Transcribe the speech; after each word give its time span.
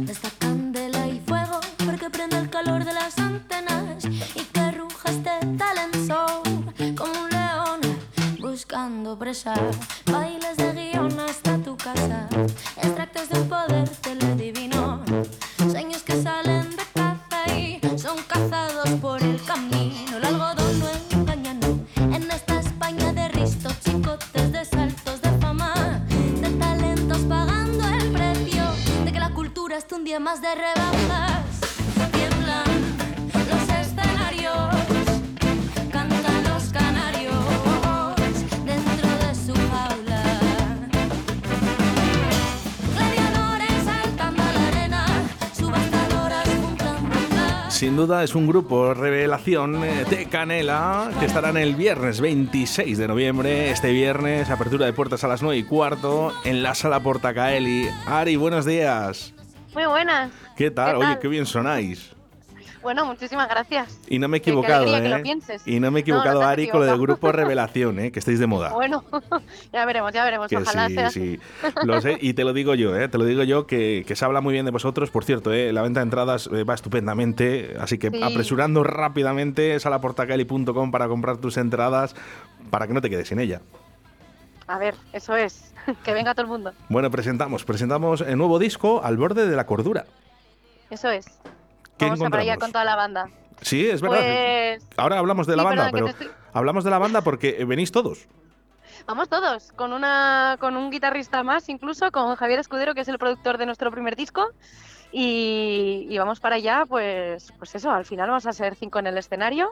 de 0.00 0.12
esta 0.12 0.41
un 30.02 30.06
día 30.06 30.18
más 30.18 30.42
de 30.42 30.48
rebajas. 30.52 31.44
Tiemblan 32.10 32.64
los 33.32 33.68
escenarios, 33.78 34.74
cantan 35.92 36.42
los 36.42 36.64
canarios 36.72 37.36
dentro 38.64 39.08
de 39.22 39.34
su 39.36 39.54
jaula. 39.70 40.24
Saltando 43.84 44.42
a 44.42 44.52
la 44.52 44.66
arena, 44.66 45.06
Sin 47.70 47.94
duda 47.94 48.24
es 48.24 48.34
un 48.34 48.48
grupo 48.48 48.94
revelación 48.94 49.84
eh, 49.84 50.04
de 50.10 50.26
Canela 50.26 51.12
que 51.20 51.26
estarán 51.26 51.56
el 51.56 51.76
viernes 51.76 52.20
26 52.20 52.98
de 52.98 53.06
noviembre. 53.06 53.70
Este 53.70 53.92
viernes, 53.92 54.50
apertura 54.50 54.84
de 54.84 54.92
puertas 54.92 55.22
a 55.22 55.28
las 55.28 55.42
9 55.42 55.58
y 55.58 55.62
cuarto 55.62 56.32
en 56.44 56.64
la 56.64 56.74
sala 56.74 56.98
Portacaeli. 57.00 57.88
Ari, 58.06 58.34
buenos 58.34 58.66
días. 58.66 59.32
Muy 59.74 59.86
buenas. 59.86 60.30
¿Qué 60.56 60.70
tal? 60.70 60.98
¿Qué 60.98 61.04
Oye, 61.06 61.18
qué 61.20 61.28
bien 61.28 61.46
sonáis. 61.46 62.14
Bueno, 62.82 63.06
muchísimas 63.06 63.48
gracias. 63.48 64.00
Y 64.08 64.18
no 64.18 64.26
me 64.26 64.38
he 64.38 64.40
equivocado, 64.40 64.82
alegría 64.82 65.02
que 65.02 65.06
¿eh? 65.06 65.18
lo 65.18 65.22
pienses. 65.22 65.62
Y 65.66 65.78
no 65.78 65.82
me 65.82 65.86
he 65.86 65.88
No, 65.88 65.90
no 65.90 65.98
equivocado, 65.98 66.42
Ari, 66.42 66.66
con 66.68 66.80
lo 66.80 66.86
del 66.86 66.98
grupo 66.98 67.30
Revelación, 67.30 68.00
¿eh? 68.00 68.10
Que 68.10 68.18
estáis 68.18 68.40
de 68.40 68.48
moda. 68.48 68.72
Bueno, 68.72 69.04
ya 69.72 69.84
veremos, 69.86 70.12
ya 70.12 70.24
veremos. 70.24 70.52
Ojalá 70.52 70.88
sí, 70.88 70.94
sea 70.94 71.10
sí. 71.10 71.38
Lo 71.84 72.00
sé, 72.00 72.18
y 72.20 72.34
te 72.34 72.42
lo 72.42 72.52
digo 72.52 72.74
yo, 72.74 72.96
¿eh? 72.96 73.08
Te 73.08 73.18
lo 73.18 73.24
digo 73.24 73.44
yo 73.44 73.68
que, 73.68 74.04
se 74.12 74.24
habla 74.24 74.40
muy 74.40 74.52
bien 74.52 74.64
de 74.64 74.72
vosotros. 74.72 75.10
Por 75.10 75.24
cierto, 75.24 75.52
¿eh? 75.52 75.72
La 75.72 75.82
venta 75.82 76.00
de 76.00 76.04
entradas 76.04 76.50
eh, 76.52 76.64
va 76.64 76.74
estupendamente. 76.74 77.76
Así 77.78 77.98
que 77.98 78.10
Sí. 78.10 78.20
apresurando 78.20 78.82
rápidamente, 78.82 79.78
salaportacali.com 79.78 80.90
para 80.90 81.06
comprar 81.06 81.36
tus 81.36 81.56
entradas 81.56 82.16
para 82.70 82.88
que 82.88 82.94
no 82.94 83.00
te 83.00 83.08
quedes 83.08 83.28
sin 83.28 83.38
ella. 83.38 83.62
A 84.66 84.78
ver, 84.78 84.94
eso 85.12 85.36
es. 85.36 85.71
que 86.04 86.12
venga 86.12 86.34
todo 86.34 86.42
el 86.42 86.48
mundo. 86.48 86.72
Bueno, 86.88 87.10
presentamos, 87.10 87.64
presentamos 87.64 88.20
el 88.20 88.36
nuevo 88.38 88.58
disco 88.58 89.02
Al 89.04 89.16
borde 89.16 89.46
de 89.48 89.56
la 89.56 89.66
cordura. 89.66 90.04
Eso 90.90 91.10
es. 91.10 91.26
¿Qué 91.98 92.06
Vamos 92.06 92.20
a 92.22 92.30
para 92.30 92.42
allá 92.42 92.56
con 92.58 92.72
toda 92.72 92.84
la 92.84 92.96
banda. 92.96 93.28
Sí, 93.60 93.88
es 93.88 94.00
verdad. 94.00 94.18
Pues 94.18 94.86
Ahora 94.96 95.18
hablamos 95.18 95.46
de 95.46 95.56
la 95.56 95.62
Sí, 95.62 95.68
banda, 95.68 95.90
pero 95.92 96.08
hablamos 96.52 96.84
de 96.84 96.90
la 96.90 96.98
banda 96.98 97.20
porque 97.22 97.56
eh, 97.60 97.64
venís 97.64 97.92
todos. 97.92 98.26
vamos 99.06 99.28
todos, 99.28 99.72
con 99.72 99.92
una 99.92 100.56
con 100.58 100.76
un 100.76 100.90
guitarrista 100.90 101.42
más, 101.44 101.68
incluso 101.68 102.10
con 102.10 102.34
Javier 102.34 102.58
Escudero, 102.60 102.94
que 102.94 103.02
es 103.02 103.08
el 103.08 103.18
productor 103.18 103.58
de 103.58 103.66
nuestro 103.66 103.90
primer 103.90 104.16
disco. 104.16 104.48
Y, 105.14 106.06
y 106.08 106.18
vamos 106.18 106.40
para 106.40 106.56
allá, 106.56 106.84
pues, 106.88 107.52
pues 107.58 107.74
eso, 107.74 107.90
al 107.90 108.04
final 108.06 108.28
vamos 108.30 108.46
a 108.46 108.52
ser 108.52 108.74
cinco 108.74 108.98
en 108.98 109.06
el 109.06 109.18
escenario. 109.18 109.68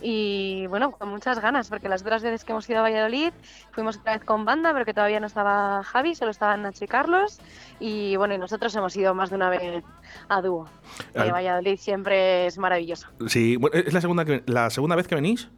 Y 0.00 0.66
bueno, 0.68 0.92
con 0.92 1.08
muchas 1.08 1.40
ganas, 1.40 1.68
porque 1.68 1.88
las 1.88 2.02
otras 2.02 2.22
veces 2.22 2.44
que 2.44 2.52
hemos 2.52 2.68
ido 2.68 2.78
a 2.80 2.82
Valladolid 2.82 3.32
fuimos 3.72 3.96
otra 3.96 4.12
vez 4.12 4.24
con 4.24 4.44
banda, 4.44 4.72
pero 4.72 4.84
que 4.84 4.92
todavía 4.94 5.18
no 5.20 5.26
estaba 5.26 5.82
Javi, 5.82 6.14
solo 6.14 6.30
estaban 6.30 6.62
Nacho 6.62 6.84
y 6.84 6.88
Carlos. 6.88 7.40
Y 7.80 8.14
bueno, 8.16 8.34
y 8.34 8.38
nosotros 8.38 8.74
hemos 8.76 8.94
ido 8.96 9.14
más 9.14 9.30
de 9.30 9.36
una 9.36 9.48
vez 9.48 9.82
a 10.28 10.42
dúo. 10.42 10.68
Eh, 11.14 11.20
Al- 11.20 11.32
Valladolid 11.32 11.78
siempre 11.78 12.46
es 12.46 12.58
maravilloso. 12.58 13.08
Sí, 13.26 13.56
bueno, 13.56 13.76
es 13.78 13.92
la 13.94 14.00
segunda, 14.02 14.24
que- 14.26 14.42
la 14.46 14.68
segunda 14.70 14.96
vez 14.96 15.08
que 15.08 15.14
venís. 15.14 15.48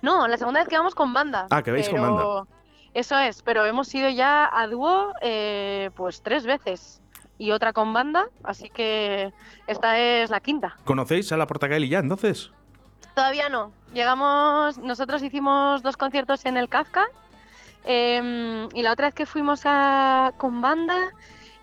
No, 0.00 0.26
la 0.26 0.36
segunda 0.38 0.60
vez 0.60 0.68
que 0.68 0.76
vamos 0.78 0.94
con 0.94 1.12
banda. 1.12 1.46
Ah, 1.50 1.62
que 1.62 1.70
vais 1.70 1.88
con 1.90 2.00
banda. 2.00 2.44
Eso 2.94 3.18
es, 3.18 3.42
pero 3.42 3.64
hemos 3.66 3.94
ido 3.94 4.08
ya 4.08 4.50
a 4.52 4.66
dúo 4.66 5.12
eh, 5.20 5.90
pues 5.94 6.22
tres 6.22 6.44
veces 6.46 7.01
y 7.42 7.50
otra 7.50 7.72
con 7.72 7.92
banda, 7.92 8.26
así 8.44 8.70
que 8.70 9.32
esta 9.66 9.98
es 9.98 10.30
la 10.30 10.38
quinta. 10.38 10.76
¿Conocéis 10.84 11.32
a 11.32 11.36
la 11.36 11.48
Portacaeli 11.48 11.88
ya 11.88 11.98
entonces? 11.98 12.52
Todavía 13.16 13.48
no. 13.48 13.72
Llegamos, 13.92 14.78
nosotros 14.78 15.24
hicimos 15.24 15.82
dos 15.82 15.96
conciertos 15.96 16.46
en 16.46 16.56
el 16.56 16.68
Kafka 16.68 17.04
em, 17.84 18.68
y 18.72 18.82
la 18.82 18.92
otra 18.92 19.08
vez 19.08 19.14
que 19.14 19.26
fuimos 19.26 19.62
a, 19.64 20.32
con 20.38 20.62
banda, 20.62 20.96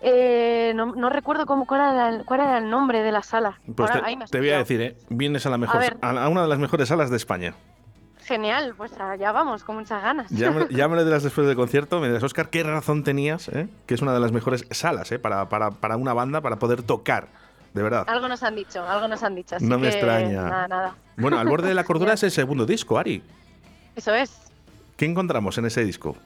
eh, 0.02 0.72
no, 0.76 0.94
no 0.94 1.08
recuerdo 1.08 1.46
cómo, 1.46 1.66
cuál, 1.66 1.80
era 1.80 2.08
el, 2.10 2.24
cuál 2.26 2.40
era 2.40 2.58
el 2.58 2.68
nombre 2.68 3.00
de 3.02 3.10
la 3.12 3.22
sala. 3.22 3.58
Pues 3.74 3.88
Ahora- 3.90 4.02
te, 4.02 4.06
ahí 4.08 4.16
me 4.18 4.24
has 4.24 4.30
te 4.30 4.38
voy 4.38 4.50
a 4.50 4.58
decir, 4.58 4.82
¿eh? 4.82 4.96
Vienes 5.08 5.46
a 5.46 5.50
la 5.50 5.56
mejor, 5.56 5.82
a 6.02 6.28
una 6.28 6.42
de 6.42 6.48
las 6.48 6.58
mejores 6.58 6.88
salas 6.88 7.08
de 7.08 7.16
España. 7.16 7.54
Genial, 8.30 8.74
pues 8.76 8.92
allá 8.92 9.32
vamos, 9.32 9.64
con 9.64 9.74
muchas 9.74 10.00
ganas. 10.00 10.30
Ya 10.30 10.52
me, 10.52 10.68
ya 10.70 10.86
me 10.86 10.94
lo 10.94 11.04
dirás 11.04 11.24
después 11.24 11.48
del 11.48 11.56
concierto, 11.56 11.98
me 11.98 12.06
dirás, 12.06 12.22
Oscar, 12.22 12.48
qué 12.48 12.62
razón 12.62 13.02
tenías, 13.02 13.48
¿eh? 13.48 13.66
que 13.86 13.94
es 13.94 14.02
una 14.02 14.14
de 14.14 14.20
las 14.20 14.30
mejores 14.30 14.64
salas 14.70 15.10
¿eh? 15.10 15.18
para, 15.18 15.48
para, 15.48 15.72
para 15.72 15.96
una 15.96 16.12
banda, 16.12 16.40
para 16.40 16.60
poder 16.60 16.84
tocar, 16.84 17.26
de 17.74 17.82
verdad. 17.82 18.04
Algo 18.06 18.28
nos 18.28 18.40
han 18.44 18.54
dicho, 18.54 18.88
algo 18.88 19.08
nos 19.08 19.24
han 19.24 19.34
dicho. 19.34 19.56
Así 19.56 19.66
No 19.66 19.80
me 19.80 19.88
que, 19.88 19.94
extraña. 19.94 20.42
Nada, 20.42 20.68
nada. 20.68 20.94
Bueno, 21.16 21.40
Al 21.40 21.48
borde 21.48 21.66
de 21.66 21.74
la 21.74 21.82
cordura 21.90 22.12
es 22.12 22.22
el 22.22 22.30
segundo 22.30 22.66
disco, 22.66 22.98
Ari. 22.98 23.20
Eso 23.96 24.14
es. 24.14 24.30
¿Qué 24.96 25.06
encontramos 25.06 25.58
en 25.58 25.66
ese 25.66 25.84
disco? 25.84 26.16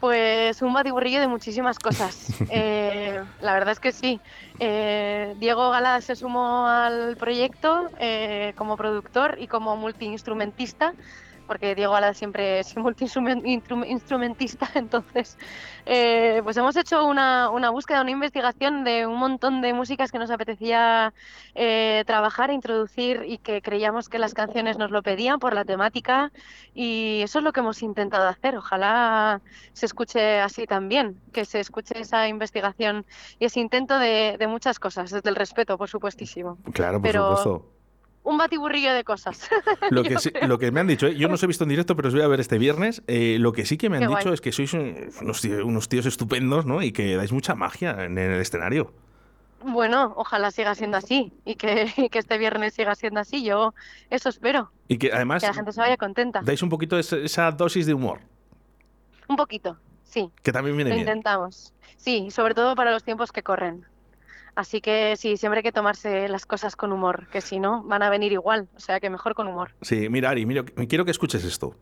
Pues 0.00 0.60
un 0.62 0.74
batiburrillo 0.74 1.20
de 1.20 1.28
muchísimas 1.28 1.78
cosas. 1.78 2.28
Eh, 2.50 3.22
la 3.40 3.54
verdad 3.54 3.72
es 3.72 3.80
que 3.80 3.92
sí. 3.92 4.20
Eh, 4.60 5.34
Diego 5.38 5.70
Galá 5.70 6.00
se 6.00 6.14
sumó 6.14 6.66
al 6.66 7.16
proyecto 7.16 7.90
eh, 7.98 8.52
como 8.56 8.76
productor 8.76 9.36
y 9.38 9.46
como 9.46 9.76
multiinstrumentista, 9.76 10.94
porque 11.46 11.74
Diego 11.74 11.92
Galá 11.92 12.12
siempre 12.14 12.60
es 12.60 12.76
multiinstrumentista, 12.76 14.68
entonces 14.74 15.38
eh, 15.86 16.40
pues 16.44 16.56
hemos 16.56 16.76
hecho 16.76 17.06
una, 17.06 17.50
una 17.50 17.70
búsqueda, 17.70 18.02
una 18.02 18.10
investigación 18.10 18.84
de 18.84 19.06
un 19.06 19.18
montón 19.18 19.60
de 19.62 19.72
músicas 19.72 20.10
que 20.12 20.18
nos 20.18 20.30
apetecía 20.30 21.12
eh, 21.54 22.04
trabajar, 22.06 22.50
introducir 22.50 23.22
y 23.26 23.38
que 23.38 23.62
creíamos 23.62 24.08
que 24.08 24.18
las 24.18 24.34
canciones 24.34 24.78
nos 24.78 24.90
lo 24.90 25.02
pedían 25.02 25.38
por 25.38 25.54
la 25.54 25.64
temática 25.64 26.32
y 26.74 27.20
eso 27.22 27.38
es 27.38 27.44
lo 27.44 27.52
que 27.52 27.60
hemos 27.60 27.82
intentado 27.82 28.28
hacer. 28.28 28.56
Ojalá 28.56 29.40
se 29.72 29.86
escuche 29.86 30.40
así 30.40 30.66
también, 30.66 31.20
que 31.32 31.44
se 31.44 31.60
escuche 31.60 31.98
esa 32.00 32.28
investigación 32.28 33.06
y 33.38 33.46
ese 33.46 33.60
intento 33.60 33.98
de, 33.98 34.36
de 34.38 34.46
muchas 34.46 34.78
cosas, 34.78 35.10
desde 35.10 35.28
el 35.30 35.36
respeto, 35.36 35.78
por 35.78 35.88
supuestísimo. 35.88 36.58
Claro, 36.72 37.00
por 37.00 37.10
Pero- 37.10 37.36
supuesto. 37.36 37.75
Un 38.26 38.38
batiburrillo 38.38 38.92
de 38.92 39.04
cosas. 39.04 39.48
Lo 39.90 40.02
que, 40.02 40.18
sí- 40.18 40.32
lo 40.42 40.58
que 40.58 40.72
me 40.72 40.80
han 40.80 40.88
dicho, 40.88 41.06
¿eh? 41.06 41.14
yo 41.14 41.28
no 41.28 41.34
os 41.34 41.42
he 41.44 41.46
visto 41.46 41.62
en 41.62 41.70
directo, 41.70 41.94
pero 41.94 42.08
os 42.08 42.14
voy 42.14 42.24
a 42.24 42.26
ver 42.26 42.40
este 42.40 42.58
viernes. 42.58 43.00
eh, 43.06 43.36
lo 43.38 43.52
que 43.52 43.64
sí 43.64 43.76
que 43.78 43.88
me 43.88 43.98
han 43.98 44.02
Qué 44.02 44.08
dicho 44.08 44.22
guay. 44.22 44.34
es 44.34 44.40
que 44.40 44.50
sois 44.50 44.72
un- 44.74 45.10
unos 45.22 45.40
tíos, 45.40 45.62
unos 45.62 45.88
tíos 45.88 46.06
estupendos, 46.06 46.66
¿no? 46.66 46.82
Y 46.82 46.90
que 46.90 47.14
dais 47.16 47.30
mucha 47.30 47.54
magia 47.54 48.04
en 48.04 48.18
el 48.18 48.40
escenario. 48.40 48.92
Bueno, 49.62 50.12
ojalá 50.16 50.50
siga 50.50 50.74
siendo 50.74 50.96
así 50.96 51.32
y 51.44 51.54
que, 51.54 51.86
y 51.96 52.08
que 52.08 52.18
este 52.18 52.36
viernes 52.36 52.74
siga 52.74 52.96
siendo 52.96 53.20
así. 53.20 53.44
Yo 53.44 53.74
eso 54.10 54.28
espero, 54.28 54.72
Y 54.88 54.98
que 54.98 55.12
además 55.12 55.42
que 55.42 55.46
la 55.46 55.54
gente 55.54 55.70
se 55.70 55.80
vaya 55.80 55.96
contenta. 55.96 56.40
dais 56.42 56.62
un 56.64 56.68
poquito 56.68 56.98
esa, 56.98 57.18
esa 57.18 57.52
dosis 57.52 57.86
de 57.86 57.94
humor, 57.94 58.18
Un 59.28 59.36
poquito, 59.36 59.76
sí, 60.02 60.30
que 60.42 60.50
también 60.50 60.74
viene 60.76 60.90
lo 60.90 60.96
bien. 60.96 61.06
intentamos. 61.06 61.72
Sí, 61.96 62.28
sobre 62.32 62.54
todo 62.54 62.74
para 62.74 62.90
los 62.90 63.04
tiempos 63.04 63.30
que 63.30 63.44
corren. 63.44 63.84
Así 64.56 64.80
que 64.80 65.16
sí, 65.16 65.36
siempre 65.36 65.58
hay 65.58 65.62
que 65.62 65.70
tomarse 65.70 66.28
las 66.28 66.46
cosas 66.46 66.76
con 66.76 66.90
humor, 66.90 67.28
que 67.30 67.42
si 67.42 67.60
no, 67.60 67.82
van 67.84 68.02
a 68.02 68.08
venir 68.08 68.32
igual. 68.32 68.68
O 68.74 68.80
sea 68.80 69.00
que 69.00 69.10
mejor 69.10 69.34
con 69.34 69.46
humor. 69.46 69.74
Sí, 69.82 70.08
mira, 70.08 70.30
Ari, 70.30 70.46
mira, 70.46 70.64
quiero 70.88 71.04
que 71.04 71.10
escuches 71.10 71.44
esto. 71.44 71.76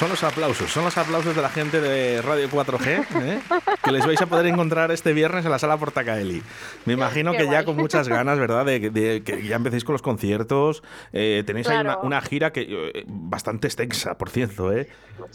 Son 0.00 0.08
los 0.08 0.24
aplausos, 0.24 0.70
son 0.72 0.84
los 0.84 0.96
aplausos 0.96 1.36
de 1.36 1.42
la 1.42 1.50
gente 1.50 1.78
de 1.78 2.22
Radio 2.22 2.48
4G, 2.48 3.06
¿eh? 3.22 3.40
que 3.84 3.92
les 3.92 4.06
vais 4.06 4.18
a 4.22 4.26
poder 4.26 4.46
encontrar 4.46 4.90
este 4.90 5.12
viernes 5.12 5.44
en 5.44 5.50
la 5.50 5.58
sala 5.58 5.76
Portacaeli. 5.76 6.42
Me 6.86 6.94
imagino 6.94 7.32
Qué 7.32 7.38
que 7.38 7.44
ya 7.44 7.50
guay. 7.50 7.64
con 7.66 7.76
muchas 7.76 8.08
ganas, 8.08 8.38
¿verdad? 8.38 8.64
De, 8.64 8.88
de 8.88 9.22
que 9.22 9.42
ya 9.46 9.56
empecéis 9.56 9.84
con 9.84 9.92
los 9.92 10.00
conciertos. 10.00 10.82
Eh, 11.12 11.42
tenéis 11.46 11.68
ahí 11.68 11.74
una, 11.80 11.84
Claro. 11.96 12.00
una 12.06 12.22
gira 12.22 12.50
que 12.50 12.62
eh, 12.94 13.04
bastante 13.06 13.66
extensa, 13.66 14.14
por 14.16 14.30
cierto, 14.30 14.72
¿eh? 14.72 14.88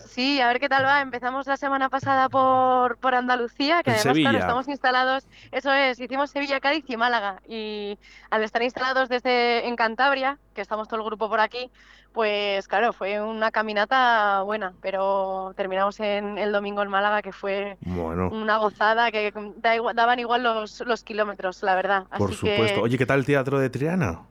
Sí, 0.07 0.41
a 0.41 0.47
ver 0.47 0.59
qué 0.59 0.67
tal 0.67 0.83
va. 0.83 0.99
Empezamos 1.01 1.45
la 1.45 1.57
semana 1.57 1.89
pasada 1.89 2.27
por, 2.27 2.97
por 2.97 3.13
Andalucía, 3.13 3.83
que 3.83 3.91
En 3.91 3.97
además, 3.97 4.13
Sevilla. 4.15 4.29
claro, 4.31 4.45
estamos 4.45 4.67
instalados. 4.67 5.27
Eso 5.51 5.71
es, 5.73 5.99
hicimos 5.99 6.31
Sevilla, 6.31 6.59
Cádiz 6.59 6.85
y 6.87 6.97
Málaga. 6.97 7.39
Y 7.47 7.99
al 8.31 8.43
estar 8.43 8.63
instalados 8.63 9.09
desde 9.09 9.67
en 9.67 9.75
Cantabria, 9.75 10.39
que 10.55 10.61
estamos 10.61 10.87
todo 10.87 10.99
el 11.01 11.05
grupo 11.05 11.29
por 11.29 11.39
aquí, 11.39 11.69
pues 12.13 12.67
claro, 12.67 12.93
fue 12.93 13.21
una 13.21 13.51
caminata 13.51 14.41
buena, 14.41 14.73
pero 14.81 15.53
terminamos 15.55 15.99
en 15.99 16.39
el 16.39 16.51
domingo 16.51 16.81
en 16.81 16.89
Málaga, 16.89 17.21
que 17.21 17.31
fue 17.31 17.77
Bueno, 17.81 18.29
una 18.29 18.57
gozada, 18.57 19.11
que 19.11 19.31
da 19.57 19.75
igual- 19.75 19.95
daban 19.95 20.17
igual 20.19 20.41
los, 20.41 20.79
los 20.81 21.03
kilómetros, 21.03 21.61
la 21.61 21.75
verdad. 21.75 22.05
por 22.17 22.29
Así 22.31 22.37
supuesto. 22.37 22.77
que 22.79 22.81
Oye, 22.81 22.97
¿qué 22.97 23.05
tal 23.05 23.19
el 23.19 23.25
teatro 23.25 23.59
de 23.59 23.69
Triana? 23.69 24.21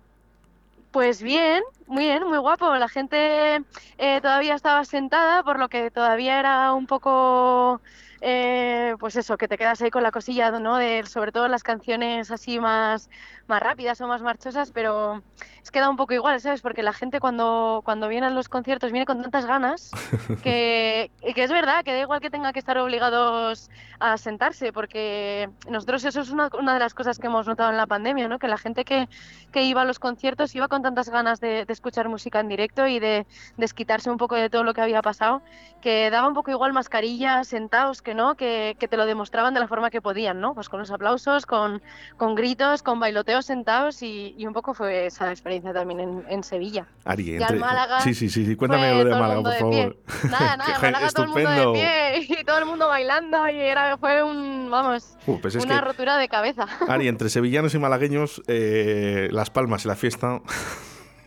Pues 0.90 1.22
bien, 1.22 1.62
muy 1.86 2.04
bien, 2.04 2.22
muy 2.24 2.38
guapo. 2.38 2.72
La 2.76 2.88
gente 2.88 3.56
eh, 3.98 4.20
todavía 4.22 4.54
estaba 4.54 4.84
sentada, 4.84 5.42
por 5.42 5.58
lo 5.58 5.68
que 5.68 5.90
todavía 5.90 6.38
era 6.38 6.72
un 6.72 6.86
poco 6.86 7.80
eh, 8.26 8.96
pues 8.98 9.16
eso, 9.16 9.36
que 9.36 9.48
te 9.48 9.58
quedas 9.58 9.82
ahí 9.82 9.90
con 9.90 10.02
la 10.02 10.10
cosilla, 10.10 10.50
¿no? 10.52 10.78
De, 10.78 11.04
sobre 11.04 11.30
todo 11.30 11.46
las 11.46 11.62
canciones 11.62 12.30
así 12.30 12.58
más, 12.58 13.10
más 13.48 13.62
rápidas 13.62 14.00
o 14.00 14.06
más 14.06 14.22
marchosas, 14.22 14.70
pero 14.72 15.22
es 15.62 15.70
que 15.70 15.78
da 15.78 15.90
un 15.90 15.98
poco 15.98 16.14
igual, 16.14 16.40
¿sabes? 16.40 16.62
Porque 16.62 16.82
la 16.82 16.94
gente 16.94 17.20
cuando, 17.20 17.82
cuando 17.84 18.08
viene 18.08 18.26
a 18.26 18.30
los 18.30 18.48
conciertos 18.48 18.92
viene 18.92 19.04
con 19.04 19.20
tantas 19.20 19.44
ganas 19.44 19.90
que, 20.42 21.10
que 21.34 21.44
es 21.44 21.50
verdad 21.50 21.84
que 21.84 21.92
da 21.92 22.00
igual 22.00 22.20
que 22.20 22.30
tenga 22.30 22.54
que 22.54 22.60
estar 22.60 22.78
obligados 22.78 23.68
a 24.00 24.16
sentarse, 24.16 24.72
porque 24.72 25.50
nosotros 25.68 26.02
eso 26.06 26.22
es 26.22 26.30
una, 26.30 26.48
una 26.58 26.72
de 26.72 26.80
las 26.80 26.94
cosas 26.94 27.18
que 27.18 27.26
hemos 27.26 27.46
notado 27.46 27.72
en 27.72 27.76
la 27.76 27.86
pandemia, 27.86 28.26
¿no? 28.26 28.38
Que 28.38 28.48
la 28.48 28.56
gente 28.56 28.86
que, 28.86 29.06
que 29.52 29.64
iba 29.64 29.82
a 29.82 29.84
los 29.84 29.98
conciertos 29.98 30.54
iba 30.54 30.68
con 30.68 30.80
tantas 30.80 31.10
ganas 31.10 31.40
de, 31.40 31.66
de 31.66 31.72
escuchar 31.74 32.08
música 32.08 32.40
en 32.40 32.48
directo 32.48 32.86
y 32.86 33.00
de 33.00 33.26
desquitarse 33.58 34.08
un 34.08 34.16
poco 34.16 34.34
de 34.34 34.48
todo 34.48 34.64
lo 34.64 34.72
que 34.72 34.80
había 34.80 35.02
pasado, 35.02 35.42
que 35.82 36.08
daba 36.08 36.26
un 36.26 36.32
poco 36.32 36.50
igual 36.50 36.72
mascarilla, 36.72 37.44
sentados, 37.44 38.00
que 38.00 38.13
no, 38.14 38.36
que, 38.36 38.76
que, 38.78 38.88
te 38.88 38.96
lo 38.96 39.06
demostraban 39.06 39.54
de 39.54 39.60
la 39.60 39.68
forma 39.68 39.90
que 39.90 40.00
podían, 40.00 40.40
¿no? 40.40 40.54
Pues 40.54 40.68
con 40.68 40.80
los 40.80 40.90
aplausos, 40.90 41.46
con, 41.46 41.82
con 42.16 42.34
gritos, 42.34 42.82
con 42.82 43.00
bailoteos 43.00 43.46
sentados 43.46 44.02
y, 44.02 44.34
y, 44.38 44.46
un 44.46 44.52
poco 44.52 44.74
fue 44.74 45.06
esa 45.06 45.30
experiencia 45.30 45.72
también 45.72 46.00
en, 46.00 46.24
en 46.28 46.42
Sevilla. 46.42 46.86
Ari, 47.04 47.36
entre... 47.36 47.58
Málaga, 47.58 48.00
sí, 48.00 48.14
sí, 48.14 48.28
sí, 48.28 48.56
cuéntame 48.56 48.92
lo 48.92 49.04
de 49.04 49.10
Málaga, 49.14 49.42
por 49.42 49.54
favor. 49.54 49.96
Nada, 50.30 50.56
nada, 50.56 50.78
Málaga 50.82 51.08
todo 51.10 51.24
el 51.24 51.30
mundo 51.30 51.50
de 51.50 51.72
pie 51.72 52.40
y 52.40 52.44
todo 52.44 52.58
el 52.58 52.66
mundo 52.66 52.88
bailando 52.88 53.48
y 53.48 53.58
era, 53.60 53.96
fue 53.98 54.22
un, 54.22 54.70
vamos, 54.70 55.16
uh, 55.26 55.40
pues 55.40 55.54
es 55.54 55.64
una 55.64 55.80
rotura 55.80 56.16
de 56.16 56.28
cabeza. 56.28 56.66
Ari, 56.88 57.08
entre 57.08 57.28
sevillanos 57.28 57.74
y 57.74 57.78
malagueños, 57.78 58.42
eh, 58.46 59.28
Las 59.30 59.50
Palmas 59.50 59.84
y 59.84 59.88
la 59.88 59.96
fiesta... 59.96 60.40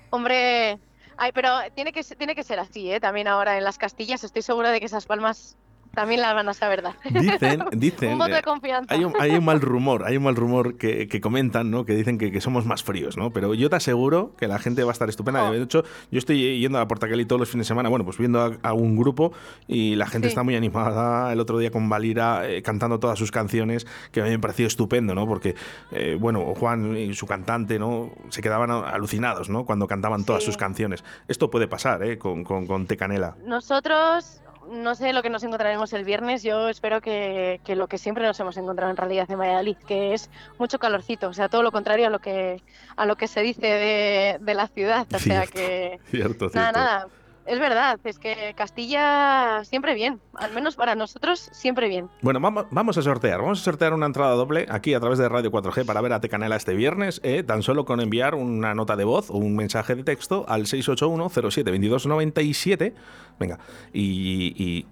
Hombre, 0.10 0.80
Ay, 1.18 1.32
pero 1.34 1.50
tiene 1.74 1.92
que, 1.92 2.04
tiene 2.04 2.36
que 2.36 2.44
ser 2.44 2.60
así, 2.60 2.92
¿eh? 2.92 3.00
También 3.00 3.28
ahora 3.28 3.58
en 3.58 3.64
las 3.64 3.80
Castillas 3.80 4.24
estoy 4.24 4.44
segura 4.44 4.70
de 4.72 4.80
que 4.80 4.86
esas 4.86 5.08
palmas 5.08 5.58
también 5.98 6.22
las 6.22 6.36
van 6.36 6.48
a 6.48 6.54
saber 6.54 6.84
dar. 6.84 6.94
Dicen, 7.10 7.64
dicen. 7.72 8.12
un 8.12 8.20
voto 8.20 8.36
de 8.36 8.44
confianza. 8.44 8.94
Hay 8.94 9.04
un, 9.04 9.16
hay 9.20 9.32
un, 9.32 9.44
mal 9.44 9.60
rumor, 9.60 10.06
hay 10.06 10.18
un 10.18 10.26
mal 10.26 10.36
rumor 10.36 10.78
que, 10.78 11.08
que 11.08 11.20
comentan, 11.20 11.72
¿no? 11.72 11.86
Que 11.86 11.96
dicen 11.96 12.20
que, 12.20 12.32
que, 12.32 12.40
somos 12.40 12.68
más 12.68 12.84
fríos, 12.84 13.18
¿no? 13.18 13.32
Pero 13.32 13.56
yo 13.56 13.68
te 13.68 13.78
aseguro 13.78 14.36
que 14.38 14.48
la 14.48 14.60
gente 14.60 14.84
va 14.84 14.92
a 14.92 14.94
estar 14.94 15.10
estupenda. 15.10 15.50
Oh. 15.50 15.52
De 15.52 15.64
hecho, 15.64 15.84
yo 16.12 16.20
estoy 16.20 16.60
yendo 16.60 16.78
a 16.78 16.88
Portaqueli 16.88 17.26
todos 17.26 17.40
los 17.40 17.50
fines 17.50 17.66
de 17.66 17.70
semana, 17.70 17.90
bueno, 17.90 18.06
pues 18.06 18.20
viendo 18.20 18.40
a, 18.40 18.52
a 18.62 18.74
un 18.74 18.96
grupo 18.96 19.34
y 19.68 19.96
la 19.96 20.06
gente 20.06 20.28
sí. 20.28 20.34
está 20.34 20.44
muy 20.44 20.56
animada. 20.56 21.34
El 21.34 21.40
otro 21.40 21.58
día 21.58 21.72
con 21.72 21.90
Valira 21.90 22.48
eh, 22.48 22.62
cantando 22.62 23.00
todas 23.00 23.18
sus 23.18 23.32
canciones, 23.32 23.88
que 24.12 24.22
a 24.22 24.26
mí 24.26 24.30
me 24.30 24.38
pareció 24.38 24.68
estupendo, 24.68 25.16
¿no? 25.16 25.26
Porque, 25.26 25.56
eh, 25.90 26.16
bueno, 26.20 26.54
Juan 26.54 26.96
y 26.96 27.16
su 27.16 27.26
cantante, 27.26 27.80
¿no? 27.80 28.12
Se 28.30 28.44
quedaban 28.44 28.70
alucinados, 28.70 29.50
¿no? 29.50 29.66
Cuando 29.66 29.88
cantaban 29.88 30.26
todas 30.26 30.44
sí. 30.44 30.46
sus 30.46 30.58
canciones. 30.58 31.04
Esto 31.28 31.50
puede 31.50 31.68
pasar, 31.68 32.04
¿eh? 32.04 32.20
Con, 32.20 32.44
con, 32.44 32.68
con 32.68 32.86
Tecanela. 32.86 33.36
Nosotros 33.44 34.44
no 34.70 34.96
sé 34.96 35.14
lo 35.14 35.22
que 35.22 35.30
nos 35.30 35.44
encontraremos 35.44 35.94
el 35.94 36.04
viernes. 36.04 36.44
Yo 36.44 36.70
espero 36.70 37.02
que, 37.02 37.60
que, 37.64 37.76
lo 37.76 37.88
que 37.88 37.98
siempre 37.98 38.26
nos 38.26 38.40
hemos 38.40 38.58
encontrado 38.58 38.92
en 38.92 38.98
realidad 38.98 39.30
en 39.30 39.40
Valladolid, 39.40 39.78
que 39.88 40.14
es 40.14 40.30
mucho 40.58 40.80
calorcito, 40.80 41.30
o 41.30 41.34
sea, 41.34 41.50
todo 41.50 41.64
lo 41.64 41.72
contrario 41.72 42.08
a 42.08 42.10
lo 42.10 42.20
que 42.20 42.62
a 42.96 43.06
lo 43.06 43.16
que 43.16 43.28
se 43.28 43.42
dice 43.42 43.68
de, 43.68 44.38
de 44.40 44.54
la 44.54 44.68
ciudad. 44.68 45.08
O 45.14 45.20
sea 45.20 45.48
que 45.48 46.00
cierto, 46.06 46.50
nada, 46.54 46.72
cierto. 46.72 46.80
nada. 46.80 47.08
Es 47.48 47.60
verdad, 47.60 48.00
es 48.04 48.20
que 48.20 48.54
Castilla 48.58 49.64
siempre 49.64 49.96
bien, 49.96 50.20
al 50.36 50.54
menos 50.54 50.76
para 50.76 50.96
nosotros 50.96 51.48
siempre 51.54 51.88
bien. 51.88 52.10
Bueno, 52.22 52.42
vamos, 52.42 52.98
a 52.98 53.02
sortear, 53.02 53.40
vamos 53.40 53.62
a 53.62 53.64
sortear 53.64 53.94
una 53.94 54.06
entrada 54.06 54.36
doble 54.36 54.66
aquí 54.70 54.94
a 54.94 55.00
través 55.00 55.18
de 55.18 55.30
Radio 55.30 55.50
4G 55.50 55.86
para 55.86 56.02
ver 56.02 56.12
a 56.12 56.20
Tecanela 56.20 56.58
este 56.58 56.74
viernes, 56.74 57.22
eh, 57.24 57.44
tan 57.44 57.64
solo 57.64 57.86
con 57.86 58.02
enviar 58.02 58.36
una 58.36 58.76
nota 58.76 58.98
de 58.98 59.06
voz 59.06 59.30
o 59.30 59.38
un 59.38 59.56
mensaje 59.56 59.96
de 59.96 60.04
texto 60.04 60.44
al 60.50 60.66
681-07-2297, 60.66 62.94
venga, 63.40 63.60
y, 63.94 64.54
y 64.62 64.86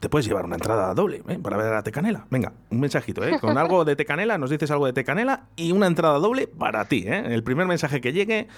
te 0.00 0.08
puedes 0.08 0.26
llevar 0.26 0.44
una 0.44 0.56
entrada 0.56 0.92
doble 0.94 1.22
¿eh? 1.28 1.38
para 1.42 1.56
ver 1.56 1.72
a 1.72 1.82
Tecanela. 1.82 2.26
Venga, 2.30 2.52
un 2.70 2.80
mensajito, 2.80 3.24
¿eh? 3.24 3.38
Con 3.40 3.56
algo 3.58 3.84
de 3.84 3.96
Tecanela, 3.96 4.38
nos 4.38 4.50
dices 4.50 4.70
algo 4.70 4.86
de 4.86 4.92
Tecanela 4.92 5.46
y 5.56 5.72
una 5.72 5.86
entrada 5.86 6.18
doble 6.18 6.46
para 6.46 6.84
ti, 6.86 7.04
¿eh? 7.06 7.34
El 7.34 7.42
primer 7.42 7.66
mensaje 7.66 8.00
que 8.00 8.12
llegue 8.12 8.48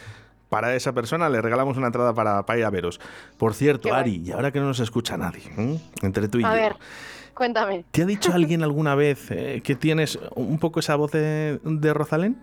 para 0.49 0.75
esa 0.75 0.93
persona 0.93 1.29
le 1.29 1.41
regalamos 1.41 1.77
una 1.77 1.87
entrada 1.87 2.15
para, 2.15 2.45
para 2.45 2.59
ir 2.59 2.65
a 2.65 2.71
veros. 2.71 3.01
Por 3.37 3.55
cierto, 3.55 3.95
Ari, 3.95 4.23
y 4.25 4.33
ahora 4.33 4.51
que 4.51 4.61
no 4.61 4.67
nos 4.67 4.81
escucha 4.81 5.17
nadie, 5.17 5.43
¿eh? 5.57 5.81
entre 6.03 6.29
tú 6.29 6.39
y 6.39 6.45
a 6.45 6.47
yo. 6.47 6.53
A 6.53 6.55
ver, 6.55 6.77
cuéntame. 7.35 7.85
¿Te 7.91 8.03
ha 8.03 8.07
dicho 8.07 8.33
alguien 8.35 8.63
alguna 8.63 8.95
vez 8.95 9.31
eh, 9.31 9.61
que 9.63 9.75
tienes 9.75 10.19
un 10.35 10.59
poco 10.59 10.81
esa 10.81 10.97
voz 10.97 11.13
de, 11.13 11.61
de 11.63 11.95
Rosalén? 11.95 12.37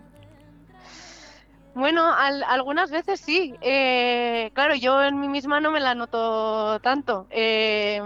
Bueno, 1.76 2.10
al, 2.10 2.42
algunas 2.44 2.90
veces 2.90 3.20
sí. 3.20 3.54
Eh, 3.60 4.50
claro, 4.54 4.74
yo 4.76 5.04
en 5.04 5.20
mí 5.20 5.28
misma 5.28 5.60
no 5.60 5.70
me 5.70 5.78
la 5.78 5.94
noto 5.94 6.80
tanto, 6.80 7.26
eh, 7.28 8.00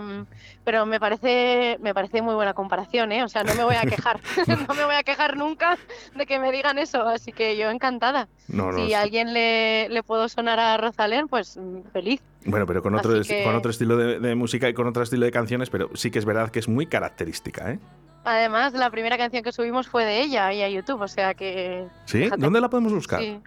pero 0.65 0.87
me 0.87 0.99
parece, 0.99 1.79
me 1.81 1.95
parece 1.95 2.21
muy 2.21 2.35
buena 2.35 2.53
comparación, 2.53 3.13
¿eh? 3.13 3.23
O 3.23 3.29
sea, 3.29 3.45
no 3.45 3.55
me 3.55 3.63
voy 3.63 3.77
a 3.77 3.83
quejar, 3.89 4.19
no 4.69 4.75
me 4.75 4.85
voy 4.85 4.97
a 4.97 5.05
quejar 5.05 5.37
nunca 5.37 5.79
de 6.17 6.27
que 6.27 6.41
me 6.41 6.51
digan 6.51 6.79
eso, 6.79 7.03
así 7.03 7.31
que 7.31 7.57
yo 7.57 7.71
encantada. 7.71 8.27
No, 8.49 8.73
no, 8.73 8.85
si 8.85 8.93
a 8.93 9.03
alguien 9.03 9.33
le, 9.33 9.89
le, 9.89 10.03
puedo 10.03 10.29
sonar 10.29 10.59
a 10.59 10.77
Rosalén, 10.77 11.29
pues 11.29 11.57
feliz. 11.93 12.21
Bueno, 12.47 12.67
pero 12.67 12.83
con 12.83 12.97
otro, 12.97 13.23
que... 13.23 13.45
con 13.45 13.55
otro 13.55 13.71
estilo 13.71 13.97
de, 13.97 14.19
de, 14.19 14.35
música 14.35 14.69
y 14.69 14.75
con 14.75 14.89
otro 14.89 15.05
estilo 15.05 15.27
de 15.27 15.31
canciones, 15.31 15.71
pero 15.71 15.91
sí 15.95 16.11
que 16.11 16.19
es 16.19 16.25
verdad 16.25 16.51
que 16.51 16.59
es 16.59 16.67
muy 16.67 16.87
característica, 16.87 17.71
¿eh? 17.71 17.79
Además, 18.25 18.73
la 18.73 18.91
primera 18.91 19.17
canción 19.17 19.45
que 19.45 19.53
subimos 19.53 19.87
fue 19.89 20.05
de 20.05 20.23
ella 20.23 20.49
ahí 20.49 20.61
a 20.61 20.69
YouTube, 20.69 21.01
o 21.01 21.09
sea 21.09 21.35
que... 21.35 21.87
¿Sí? 22.05 22.29
¿Dónde 22.37 22.61
la 22.61 22.69
podemos 22.69 22.93
buscar? 22.93 23.21
Sí 23.21 23.41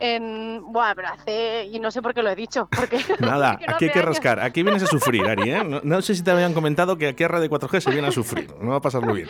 en. 0.00 0.62
Buah, 0.72 0.94
pero 0.94 1.08
hace. 1.08 1.64
Y 1.66 1.78
no 1.80 1.90
sé 1.90 2.02
por 2.02 2.14
qué 2.14 2.22
lo 2.22 2.30
he 2.30 2.36
dicho. 2.36 2.68
Porque, 2.74 2.98
Nada, 3.20 3.52
porque 3.52 3.66
no 3.66 3.74
aquí 3.74 3.84
hay 3.86 3.90
que 3.90 3.98
años. 3.98 4.08
rascar. 4.08 4.40
Aquí 4.40 4.62
vienes 4.62 4.82
a 4.82 4.86
sufrir, 4.86 5.26
Ari, 5.26 5.50
¿eh? 5.50 5.64
No, 5.64 5.80
no, 5.82 6.02
sé 6.02 6.14
si 6.14 6.22
te 6.22 6.30
habían 6.30 6.54
comentado 6.54 6.96
que 6.96 7.08
aquí 7.08 7.24
a 7.24 7.28
Radio 7.28 7.48
4G 7.48 7.80
se 7.80 7.90
viene 7.90 8.08
a 8.08 8.12
sufrir. 8.12 8.52
No 8.60 8.70
va 8.70 8.76
a 8.76 8.80
pasarlo 8.80 9.12
bien. 9.12 9.28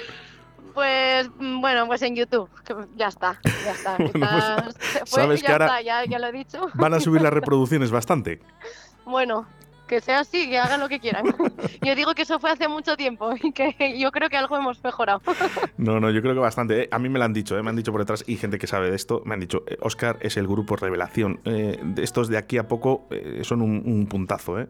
Pues 0.74 1.28
bueno, 1.38 1.88
pues 1.88 2.02
en 2.02 2.14
YouTube. 2.14 2.48
Ya 2.94 3.08
está, 3.08 3.40
ya 3.64 3.72
está. 3.72 3.96
bueno, 3.98 4.12
pues, 4.12 5.10
sabes 5.10 5.40
ya 5.40 5.46
que 5.46 5.52
ahora 5.52 5.66
está, 5.66 5.82
ya, 5.82 6.04
ya, 6.04 6.18
lo 6.20 6.28
he 6.28 6.32
dicho. 6.32 6.68
Van 6.74 6.94
a 6.94 7.00
subir 7.00 7.20
las 7.20 7.32
reproducciones 7.34 7.90
bastante. 7.90 8.40
Bueno, 9.04 9.46
que 9.88 10.00
sea 10.00 10.20
así, 10.20 10.48
que 10.48 10.58
hagan 10.58 10.78
lo 10.78 10.88
que 10.88 11.00
quieran. 11.00 11.24
Yo 11.82 11.96
digo 11.96 12.14
que 12.14 12.22
eso 12.22 12.38
fue 12.38 12.50
hace 12.50 12.68
mucho 12.68 12.96
tiempo 12.96 13.32
y 13.42 13.50
que 13.52 13.98
yo 13.98 14.12
creo 14.12 14.28
que 14.28 14.36
algo 14.36 14.56
hemos 14.56 14.82
mejorado. 14.84 15.20
No, 15.78 16.00
no, 16.00 16.10
yo 16.10 16.20
creo 16.20 16.34
que 16.34 16.40
bastante. 16.40 16.82
¿eh? 16.82 16.88
A 16.90 16.98
mí 16.98 17.08
me 17.08 17.18
lo 17.18 17.24
han 17.24 17.32
dicho, 17.32 17.56
¿eh? 17.56 17.62
me 17.62 17.70
han 17.70 17.76
dicho 17.76 17.92
por 17.92 18.00
detrás 18.00 18.24
y 18.26 18.36
gente 18.36 18.58
que 18.58 18.66
sabe 18.66 18.90
de 18.90 18.96
esto, 18.96 19.22
me 19.24 19.34
han 19.34 19.40
dicho, 19.40 19.62
eh, 19.66 19.76
Oscar 19.80 20.18
es 20.20 20.36
el 20.36 20.46
grupo 20.46 20.76
Revelación. 20.76 21.40
Eh, 21.44 21.80
estos 21.96 22.28
de 22.28 22.36
aquí 22.36 22.58
a 22.58 22.68
poco 22.68 23.06
eh, 23.10 23.40
son 23.44 23.62
un, 23.62 23.82
un 23.86 24.06
puntazo, 24.06 24.60
¿eh? 24.60 24.68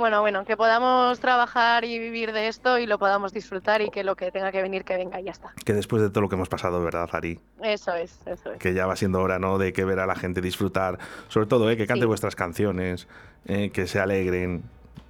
Bueno, 0.00 0.22
bueno, 0.22 0.46
que 0.46 0.56
podamos 0.56 1.20
trabajar 1.20 1.84
y 1.84 1.98
vivir 1.98 2.32
de 2.32 2.48
esto 2.48 2.78
y 2.78 2.86
lo 2.86 2.98
podamos 2.98 3.34
disfrutar 3.34 3.82
y 3.82 3.90
que 3.90 4.02
lo 4.02 4.16
que 4.16 4.32
tenga 4.32 4.50
que 4.50 4.62
venir, 4.62 4.82
que 4.82 4.96
venga 4.96 5.20
y 5.20 5.24
ya 5.24 5.32
está. 5.32 5.52
Que 5.62 5.74
después 5.74 6.00
de 6.00 6.08
todo 6.08 6.22
lo 6.22 6.30
que 6.30 6.36
hemos 6.36 6.48
pasado, 6.48 6.82
¿verdad, 6.82 7.06
Ari? 7.12 7.38
Eso 7.62 7.92
es, 7.92 8.18
eso 8.24 8.52
es. 8.52 8.58
Que 8.58 8.72
ya 8.72 8.86
va 8.86 8.96
siendo 8.96 9.20
hora, 9.20 9.38
¿no? 9.38 9.58
De 9.58 9.74
que 9.74 9.84
ver 9.84 10.00
a 10.00 10.06
la 10.06 10.14
gente 10.14 10.40
disfrutar, 10.40 10.98
sobre 11.28 11.48
todo, 11.48 11.70
¿eh? 11.70 11.76
Que 11.76 11.86
cante 11.86 12.04
sí. 12.04 12.06
vuestras 12.06 12.34
canciones, 12.34 13.08
eh, 13.44 13.68
que 13.74 13.86
se 13.86 14.00
alegren. 14.00 14.62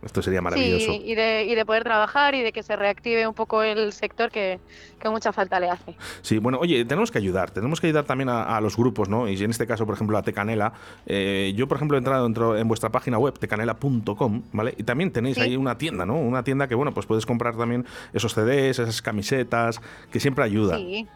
Esto 0.02 0.22
sería 0.22 0.40
maravilloso. 0.40 0.92
Sí, 0.92 1.02
y 1.04 1.14
de, 1.14 1.44
y 1.44 1.54
de, 1.54 1.66
poder 1.66 1.84
trabajar 1.84 2.34
y 2.34 2.42
de 2.42 2.52
que 2.52 2.62
se 2.62 2.74
reactive 2.74 3.26
un 3.26 3.34
poco 3.34 3.62
el 3.62 3.92
sector 3.92 4.30
que, 4.30 4.58
que, 4.98 5.08
mucha 5.10 5.32
falta 5.32 5.60
le 5.60 5.68
hace. 5.68 5.94
Sí, 6.22 6.38
bueno, 6.38 6.58
oye, 6.58 6.84
tenemos 6.86 7.10
que 7.10 7.18
ayudar, 7.18 7.50
tenemos 7.50 7.80
que 7.80 7.88
ayudar 7.88 8.04
también 8.04 8.30
a, 8.30 8.56
a 8.56 8.60
los 8.60 8.76
grupos, 8.76 9.08
¿no? 9.08 9.28
Y 9.28 9.42
en 9.42 9.50
este 9.50 9.66
caso, 9.66 9.84
por 9.84 9.94
ejemplo, 9.94 10.16
a 10.16 10.22
Tecanela. 10.22 10.72
Eh, 11.06 11.52
yo, 11.54 11.68
por 11.68 11.76
ejemplo, 11.76 11.96
he 11.96 11.98
entrado 11.98 12.24
dentro, 12.24 12.56
en 12.56 12.66
vuestra 12.66 12.90
página 12.90 13.18
web, 13.18 13.38
tecanela.com, 13.38 14.42
¿vale? 14.52 14.74
Y 14.78 14.84
también 14.84 15.10
tenéis 15.12 15.36
sí. 15.36 15.42
ahí 15.42 15.56
una 15.56 15.76
tienda, 15.76 16.06
¿no? 16.06 16.16
Una 16.16 16.42
tienda 16.44 16.66
que, 16.66 16.74
bueno, 16.74 16.94
pues 16.94 17.06
puedes 17.06 17.26
comprar 17.26 17.56
también 17.56 17.84
esos 18.14 18.32
CDs, 18.32 18.78
esas 18.78 19.02
camisetas, 19.02 19.80
que 20.10 20.18
siempre 20.18 20.44
ayuda. 20.44 20.78
Sí. 20.78 21.06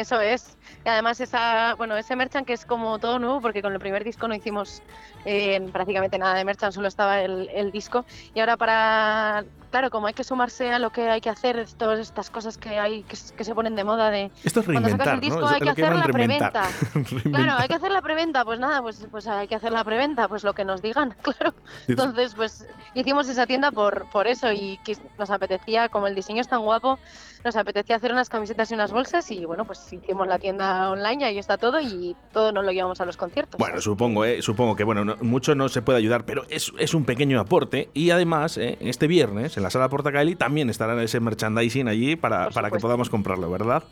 Eso 0.00 0.18
es. 0.18 0.56
Y 0.86 0.88
además 0.88 1.20
esa, 1.20 1.74
bueno, 1.74 1.94
ese 1.94 2.16
merchant 2.16 2.46
que 2.46 2.54
es 2.54 2.64
como 2.64 2.98
todo 2.98 3.18
nuevo, 3.18 3.42
porque 3.42 3.60
con 3.60 3.74
el 3.74 3.78
primer 3.78 4.02
disco 4.02 4.26
no 4.28 4.34
hicimos 4.34 4.82
eh, 5.26 5.60
prácticamente 5.72 6.16
nada 6.16 6.34
de 6.36 6.44
merchant, 6.46 6.72
solo 6.72 6.88
estaba 6.88 7.20
el, 7.20 7.50
el, 7.52 7.70
disco. 7.70 8.06
Y 8.32 8.40
ahora 8.40 8.56
para, 8.56 9.44
claro, 9.70 9.90
como 9.90 10.06
hay 10.06 10.14
que 10.14 10.24
sumarse 10.24 10.70
a 10.70 10.78
lo 10.78 10.90
que 10.90 11.08
hay 11.08 11.20
que 11.20 11.30
hacer, 11.30 11.66
todas 11.76 11.98
estas 11.98 12.30
cosas 12.30 12.58
que 12.58 12.78
hay 12.78 13.02
que, 13.04 13.16
que 13.36 13.44
se 13.44 13.54
ponen 13.54 13.74
de 13.74 13.84
moda 13.84 14.10
de 14.10 14.30
Esto 14.44 14.60
es 14.60 14.66
cuando 14.66 14.88
sacas 14.88 15.14
el 15.14 15.20
disco 15.20 15.40
¿no? 15.40 15.48
hay 15.48 15.60
que 15.60 15.70
hacer 15.70 15.94
la 15.94 16.04
preventa. 16.04 16.62
Claro, 17.30 17.52
hay 17.58 17.68
que 17.68 17.74
hacer 17.74 17.90
la 17.90 18.02
preventa, 18.02 18.44
pues 18.44 18.58
nada, 18.58 18.82
pues, 18.82 19.06
pues 19.10 19.26
hay 19.26 19.46
que 19.46 19.54
hacer 19.54 19.72
la 19.72 19.84
preventa, 19.84 20.28
pues 20.28 20.44
lo 20.44 20.52
que 20.52 20.64
nos 20.64 20.82
digan, 20.82 21.14
claro. 21.22 21.54
Entonces, 21.86 22.34
pues 22.34 22.66
hicimos 22.94 23.28
esa 23.28 23.46
tienda 23.46 23.70
por, 23.70 24.08
por 24.10 24.26
eso 24.26 24.52
y 24.52 24.78
nos 25.18 25.30
apetecía, 25.30 25.88
como 25.88 26.06
el 26.06 26.14
diseño 26.14 26.40
es 26.40 26.48
tan 26.48 26.60
guapo, 26.60 26.98
nos 27.44 27.56
apetecía 27.56 27.96
hacer 27.96 28.12
unas 28.12 28.28
camisetas 28.28 28.70
y 28.70 28.74
unas 28.74 28.92
bolsas 28.92 29.30
y 29.30 29.44
bueno, 29.44 29.64
pues 29.64 29.92
hicimos 29.92 30.26
la 30.26 30.38
tienda 30.38 30.90
online 30.90 31.22
y 31.22 31.24
ahí 31.24 31.38
está 31.38 31.56
todo 31.56 31.80
y 31.80 32.16
todo 32.32 32.52
nos 32.52 32.64
lo 32.64 32.72
llevamos 32.72 33.00
a 33.00 33.04
los 33.04 33.16
conciertos. 33.16 33.58
Bueno, 33.58 33.80
supongo, 33.80 34.24
eh, 34.24 34.42
supongo 34.42 34.76
que 34.76 34.84
bueno, 34.84 35.04
no, 35.04 35.16
mucho 35.22 35.54
no 35.54 35.68
se 35.68 35.82
puede 35.82 35.98
ayudar, 35.98 36.24
pero 36.24 36.44
es, 36.48 36.72
es 36.78 36.94
un 36.94 37.04
pequeño 37.04 37.40
aporte 37.40 37.90
y 37.94 38.10
además 38.10 38.56
eh, 38.58 38.76
este 38.80 39.06
viernes 39.06 39.56
en 39.60 39.64
la 39.64 39.70
sala 39.70 39.88
Portacaeli 39.88 40.34
también 40.34 40.70
estará 40.70 41.00
ese 41.02 41.20
merchandising 41.20 41.88
allí 41.88 42.16
para, 42.16 42.50
para 42.50 42.70
que 42.70 42.78
podamos 42.78 43.10
comprarlo, 43.10 43.50
¿verdad? 43.50 43.84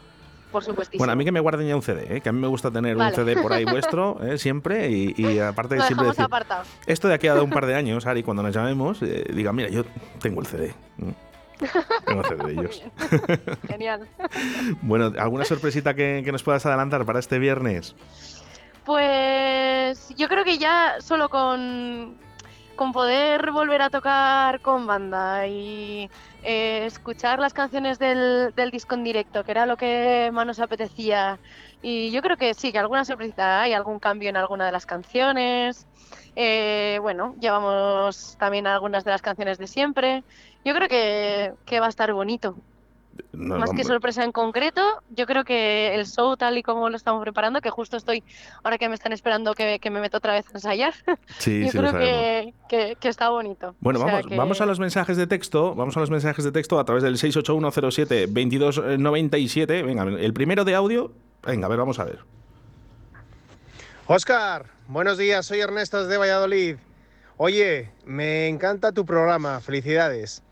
por 0.51 0.65
supuesto. 0.65 0.97
Bueno, 0.99 1.13
a 1.13 1.17
mí 1.17 1.25
que 1.25 1.33
me 1.33 1.41
guarden 1.41 1.69
ya 1.69 1.77
un 1.77 1.83
CD, 1.83 2.17
¿eh? 2.17 2.21
que 2.21 2.29
a 2.29 2.33
mí 2.33 2.41
me 2.41 2.49
gusta 2.49 2.71
tener 2.71 2.97
un 2.97 3.13
CD 3.13 3.37
por 3.41 3.53
ahí 3.53 3.65
vuestro, 3.71 4.19
¿eh? 4.23 4.39
siempre, 4.39 4.91
y, 4.91 5.39
aparte 5.39 5.77
Lo 5.77 5.83
siempre 5.83 6.09
decir, 6.09 6.27
esto 6.87 7.09
de 7.09 7.15
aquí 7.15 7.27
a 7.27 7.35
un 7.43 7.51
par 7.51 7.67
de 7.67 7.75
años, 7.77 8.07
Ari, 8.07 8.23
cuando 8.23 8.43
nos 8.43 8.55
llamemos, 8.55 9.03
eh, 9.03 9.27
diga, 9.33 9.53
mira, 9.53 9.69
yo 9.69 9.85
tengo 10.21 10.41
el 10.41 10.47
CD. 10.47 10.75
Tengo 12.07 12.25
CD 12.25 12.45
de 12.45 12.53
ellos. 12.61 12.83
Genial. 13.69 14.09
bueno, 14.83 15.13
¿alguna 15.19 15.45
sorpresita 15.45 15.95
que, 15.95 16.23
que 16.25 16.33
nos 16.33 16.43
puedas 16.43 16.65
adelantar 16.65 17.05
para 17.05 17.19
este 17.19 17.39
viernes? 17.39 17.95
Pues 18.85 20.09
yo 20.17 20.29
creo 20.29 20.45
que 20.45 20.57
ya 20.57 20.97
solo 21.01 21.29
con, 21.29 22.17
con 22.79 22.93
poder 22.93 23.51
volver 23.51 23.83
a 23.83 23.91
tocar 23.91 24.61
con 24.61 24.87
banda 24.87 25.49
y 25.49 26.09
eh, 26.45 26.87
escuchar 26.87 27.41
las 27.41 27.53
canciones 27.53 27.99
del, 27.99 28.55
del, 28.55 28.71
disco 28.71 28.95
en 28.95 29.03
directo, 29.03 29.43
que 29.43 29.51
era 29.51 29.67
lo 29.67 29.77
que 29.77 30.31
más 30.33 30.47
nos 30.47 30.61
apetecía. 30.61 31.41
Y 31.83 32.13
yo 32.13 32.23
creo 32.23 32.37
que 32.37 32.55
sí, 32.55 32.71
que 32.71 32.79
alguna 32.79 33.05
sorpresa 33.05 33.63
hay, 33.63 33.73
algún 33.73 33.99
cambio 33.99 34.29
en 34.31 34.37
alguna 34.37 34.67
de 34.67 34.73
las 34.73 34.87
canciones. 34.87 35.89
Eh, 36.37 37.01
bueno, 37.03 37.35
llevamos 37.41 38.37
también 38.39 38.69
algunas 38.69 39.05
de 39.05 39.11
las 39.11 39.23
canciones 39.23 39.59
de 39.59 39.67
siempre. 39.67 40.23
Yo 40.65 40.73
creo 40.73 40.89
que, 40.89 41.55
que 41.67 41.81
va 41.81 41.87
a 41.87 41.91
estar 41.91 42.13
bonito. 42.13 42.57
No, 43.33 43.59
Más 43.59 43.71
que 43.71 43.85
sorpresa 43.85 44.25
en 44.25 44.33
concreto, 44.33 44.83
yo 45.11 45.27
creo 45.27 45.45
que 45.45 45.95
el 45.95 46.07
show 46.07 46.37
tal 46.37 46.59
y 46.59 46.63
como 46.63 46.91
lo 46.91 46.97
estamos 46.97 47.23
preparando, 47.23 47.61
que 47.61 47.71
justo 47.71 47.97
estoy, 47.97 48.25
ahora 48.63 48.79
que 48.79 48.89
me 48.89 48.95
están 48.95 49.13
esperando 49.13 49.55
que, 49.55 49.79
que 49.79 49.91
me 49.91 50.01
meto 50.01 50.17
otra 50.19 50.33
vez 50.33 50.47
a 50.49 50.53
ensayar, 50.55 50.95
sí, 51.39 51.65
yo 51.65 51.71
sí, 51.71 51.79
creo 51.79 51.93
que, 51.93 52.55
que, 52.69 52.97
que, 52.99 53.09
está 53.09 53.31
bonito. 53.31 53.77
Bueno, 53.81 54.01
o 54.01 54.03
sea 54.03 54.13
vamos, 54.13 54.27
que... 54.27 54.37
vamos 54.37 54.61
a 54.61 54.67
los 54.67 54.81
mensajes 54.81 55.17
de 55.17 55.27
texto, 55.27 55.75
vamos 55.75 55.97
a 55.97 56.01
los 56.01 56.11
mensajes 56.11 56.45
de 56.45 56.53
texto 56.53 56.79
a 56.79 56.85
través 56.85 57.03
del 57.03 57.17
68107-2297. 57.17 59.85
Venga, 59.85 60.05
el 60.05 60.33
primero 60.33 60.65
de 60.65 60.75
audio, 60.75 61.13
venga, 61.43 61.67
a 61.67 61.69
ver, 61.69 61.79
vamos 61.79 61.99
a 61.99 62.05
ver. 62.05 62.21
Oscar, 64.07 64.67
buenos 64.87 65.19
días, 65.19 65.45
soy 65.47 65.61
Ernesto 65.61 66.07
de 66.07 66.17
Valladolid. 66.17 66.77
Oye, 67.37 67.91
me 68.05 68.49
encanta 68.49 68.91
tu 68.91 69.07
programa, 69.07 69.61
felicidades. 69.61 70.43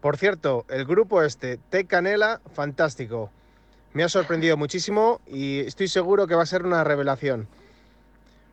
Por 0.00 0.16
cierto, 0.16 0.64
el 0.68 0.84
grupo 0.84 1.22
este, 1.22 1.56
T 1.56 1.86
Canela, 1.86 2.40
fantástico. 2.54 3.30
Me 3.94 4.04
ha 4.04 4.08
sorprendido 4.08 4.56
muchísimo 4.56 5.20
y 5.26 5.60
estoy 5.60 5.88
seguro 5.88 6.26
que 6.26 6.34
va 6.36 6.42
a 6.42 6.46
ser 6.46 6.64
una 6.64 6.84
revelación. 6.84 7.48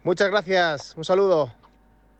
Muchas 0.03 0.29
gracias, 0.29 0.93
un 0.97 1.05
saludo. 1.05 1.53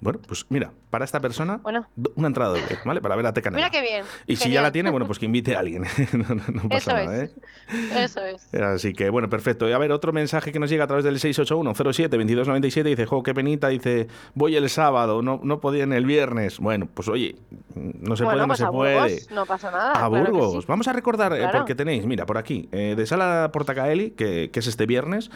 Bueno, 0.05 0.19
pues 0.27 0.45
mira, 0.49 0.71
para 0.91 1.03
esta 1.03 1.19
persona, 1.19 1.57
bueno. 1.63 1.87
una 2.15 2.27
entrada 2.27 2.51
doble, 2.51 2.77
¿vale? 2.85 3.01
Para 3.01 3.15
ver 3.15 3.25
a 3.25 3.33
Tecanela. 3.33 3.57
Mira 3.67 3.71
qué 3.71 3.81
bien. 3.81 4.05
Y 4.27 4.35
si 4.35 4.51
ya 4.51 4.61
la 4.61 4.71
tiene, 4.71 4.91
bueno, 4.91 5.07
pues 5.07 5.17
que 5.17 5.25
invite 5.25 5.55
a 5.55 5.59
alguien. 5.59 5.81
no, 6.13 6.35
no, 6.35 6.69
pasa 6.69 6.77
Eso 6.77 6.93
nada, 6.93 7.23
es. 7.23 7.31
¿eh? 7.31 8.03
Eso 8.03 8.21
es. 8.23 8.53
Así 8.53 8.93
que, 8.93 9.09
bueno, 9.09 9.29
perfecto. 9.29 9.67
Y 9.67 9.71
a 9.71 9.77
ver, 9.79 9.91
otro 9.91 10.13
mensaje 10.13 10.51
que 10.51 10.59
nos 10.59 10.69
llega 10.69 10.83
a 10.83 10.87
través 10.87 11.03
del 11.03 11.15
681-07-2297. 11.19 12.83
Dice, 12.83 13.05
jo, 13.07 13.23
qué 13.23 13.33
penita. 13.33 13.67
Dice, 13.69 14.07
voy 14.35 14.55
el 14.55 14.69
sábado, 14.69 15.21
no, 15.23 15.39
no 15.43 15.59
podía 15.59 15.83
en 15.83 15.93
el 15.93 16.05
viernes. 16.05 16.59
Bueno, 16.59 16.87
pues 16.93 17.07
oye, 17.07 17.35
no 17.73 18.15
se 18.15 18.23
bueno, 18.23 18.45
puede, 18.45 18.47
pues 18.47 18.47
no 18.47 18.53
a 18.53 18.55
se 18.55 18.65
puede. 18.71 18.99
Burgos, 19.15 19.31
no 19.31 19.45
pasa 19.45 19.71
nada. 19.71 19.91
A 20.05 20.09
claro 20.09 20.31
Burgos. 20.31 20.63
sí. 20.63 20.67
Vamos 20.67 20.87
a 20.87 20.93
recordar, 20.93 21.33
eh, 21.33 21.37
Claro. 21.39 21.57
porque 21.59 21.73
tenéis, 21.75 22.05
mira, 22.05 22.25
por 22.25 22.37
aquí, 22.37 22.69
eh, 22.71 22.93
de 22.95 23.05
Sala 23.07 23.49
Portacaeli, 23.51 24.11
que, 24.11 24.49
que 24.51 24.59
es 24.59 24.67
este 24.67 24.85
viernes, 24.85 25.31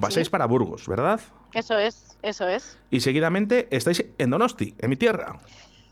pasáis 0.00 0.26
Sí. 0.26 0.30
para 0.30 0.46
Burgos, 0.46 0.86
¿verdad? 0.88 1.20
Eso 1.52 1.78
es, 1.78 2.16
eso 2.22 2.46
es. 2.48 2.78
Y 2.90 3.00
seguidamente 3.00 3.68
estáis 3.70 4.04
en 4.18 4.30
Donosti, 4.30 4.74
en 4.78 4.90
mi 4.90 4.96
tierra. 4.96 5.36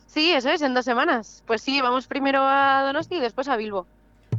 Sí, 0.07 0.33
eso 0.33 0.51
es, 0.51 0.63
en 0.63 0.75
dos 0.75 0.85
semanas. 0.85 1.43
Pues 1.47 1.63
sí, 1.63 1.81
vamos 1.81 2.07
primero 2.07 2.41
a 2.43 2.83
Donosti 2.85 3.17
y 3.17 3.21
después 3.21 3.49
a 3.49 3.57
Bilbo. 3.57 3.87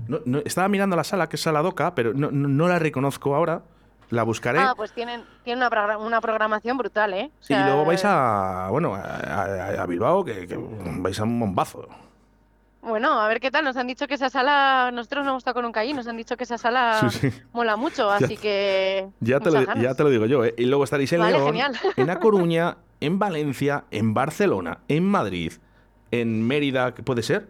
No, 0.07 0.19
no- 0.25 0.39
estaba 0.45 0.67
mirando 0.69 0.95
la 0.95 1.03
sala, 1.03 1.27
que 1.27 1.35
es 1.35 1.41
Sala 1.41 1.61
Doca, 1.61 1.95
pero 1.95 2.13
no, 2.13 2.67
la 2.67 2.79
reconozco 2.79 3.35
ahora. 3.35 3.61
La 4.11 4.21
buscaré. 4.21 4.59
Ah, 4.59 4.73
pues 4.77 4.93
tienen, 4.93 5.23
tienen 5.43 5.63
una, 5.63 5.69
progra- 5.71 5.97
una 5.97 6.21
programación 6.21 6.77
brutal, 6.77 7.13
¿eh? 7.15 7.31
O 7.41 7.45
y 7.53 7.55
luego 7.55 7.85
vais 7.85 8.03
a, 8.05 8.67
bueno, 8.69 8.93
a, 8.93 8.99
a- 9.01 9.81
a 9.81 9.85
Bilbao, 9.87 10.23
que, 10.23 10.45
que 10.47 10.55
vais 10.57 11.19
a 11.19 11.23
un 11.23 11.39
bombazo. 11.39 11.87
Bueno, 12.85 13.19
a 13.19 13.27
ver 13.27 13.39
qué 13.39 13.49
tal. 13.51 13.63
Nos 13.65 13.75
han 13.77 13.87
dicho 13.87 14.07
que 14.07 14.13
esa 14.13 14.29
sala, 14.29 14.91
nosotros 14.93 15.23
no 15.25 15.31
hemos 15.31 15.41
estado 15.41 15.61
nunca 15.61 15.79
allí, 15.81 15.93
nos 15.93 16.07
han 16.07 16.17
dicho 16.17 16.37
que 16.37 16.43
esa 16.43 16.57
sala 16.57 16.99
Sí, 17.09 17.31
sí. 17.31 17.41
mola 17.51 17.75
mucho, 17.75 18.09
así 18.11 18.37
que. 18.37 19.07
Ya 19.19 19.39
te, 19.39 19.51
lo, 19.51 19.65
ganas. 19.65 19.83
ya 19.83 19.95
te 19.95 20.03
lo 20.03 20.09
digo 20.09 20.25
yo, 20.25 20.45
¿eh? 20.45 20.53
Y 20.57 20.65
luego 20.65 20.83
estaréis 20.83 21.11
en 21.13 21.19
Vale, 21.21 21.33
León, 21.37 21.47
genial. 21.47 21.73
en 21.97 22.09
A 22.09 22.19
Coruña, 22.19 22.77
en 23.01 23.19
Valencia, 23.19 23.85
en 23.91 24.13
Barcelona, 24.13 24.79
en 24.87 25.03
Madrid, 25.05 25.53
en 26.11 26.45
Mérida, 26.47 26.93
¿qué 26.93 27.03
puede 27.03 27.23
ser? 27.23 27.47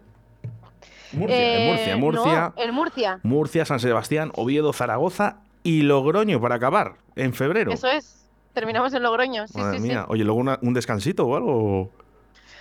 Murcia, 1.11 1.35
en 1.37 1.61
Eh, 1.61 1.71
Murcia, 1.71 1.97
Murcia, 1.97 2.53
No, 2.57 2.61
en 2.63 2.73
Murcia. 2.73 3.19
Murcia, 3.23 3.65
San 3.65 3.79
Sebastián, 3.79 4.31
Oviedo, 4.35 4.73
Zaragoza 4.73 5.37
y 5.63 5.81
Logroño 5.83 6.41
para 6.41 6.55
acabar, 6.55 6.95
en 7.15 7.33
febrero. 7.33 7.71
Eso 7.71 7.87
es. 7.87 8.27
Terminamos 8.53 8.93
en 8.93 9.03
Logroño. 9.03 9.47
Sí, 9.47 9.57
Madre 9.57 9.79
sí, 9.79 9.83
mía. 9.87 10.05
Oye, 10.07 10.23
luego 10.23 10.39
una- 10.39 10.59
un 10.61 10.73
descansito 10.73 11.25
o 11.25 11.35
algo. 11.35 11.91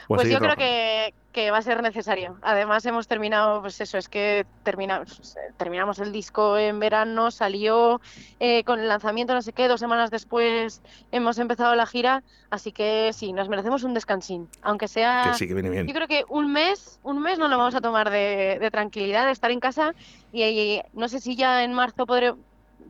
¿O 0.08 0.14
a 0.14 0.16
Pues 0.16 0.22
seguir 0.22 0.34
yo 0.34 0.40
creo 0.40 0.56
que, 0.56 1.14
que 1.32 1.50
va 1.50 1.58
a 1.58 1.62
ser 1.62 1.82
necesario. 1.82 2.38
Además 2.42 2.84
hemos 2.86 3.08
terminado, 3.08 3.60
pues 3.60 3.80
eso, 3.80 3.98
es 3.98 4.08
que 4.08 4.46
terminamos, 4.62 5.36
terminamos 5.56 5.98
el 5.98 6.12
disco 6.12 6.56
en 6.58 6.78
verano, 6.78 7.30
salió 7.30 8.00
eh, 8.40 8.64
con 8.64 8.80
el 8.80 8.88
lanzamiento, 8.88 9.34
no 9.34 9.42
sé 9.42 9.52
qué, 9.52 9.68
dos 9.68 9.80
semanas 9.80 10.10
después 10.10 10.80
hemos 11.12 11.38
empezado 11.38 11.74
la 11.74 11.86
gira, 11.86 12.22
así 12.50 12.72
que 12.72 13.10
sí, 13.12 13.32
nos 13.32 13.48
merecemos 13.48 13.82
un 13.82 13.94
descansín, 13.94 14.48
aunque 14.62 14.88
sea... 14.88 15.30
Que 15.32 15.38
sí, 15.38 15.48
que 15.48 15.54
viene 15.54 15.70
bien. 15.70 15.86
Yo 15.86 15.94
creo 15.94 16.08
que 16.08 16.24
un 16.28 16.52
mes, 16.52 17.00
un 17.02 17.20
mes 17.20 17.38
no 17.38 17.48
lo 17.48 17.58
vamos 17.58 17.74
a 17.74 17.80
tomar 17.80 18.10
de, 18.10 18.58
de 18.60 18.70
tranquilidad, 18.70 19.26
de 19.26 19.32
estar 19.32 19.50
en 19.50 19.60
casa 19.60 19.94
y, 20.32 20.42
y 20.44 20.82
no 20.92 21.08
sé 21.08 21.20
si 21.20 21.36
ya 21.36 21.64
en 21.64 21.72
marzo 21.72 22.06
podré 22.06 22.34